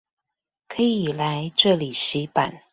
[0.67, 2.63] 可以來這裡洗版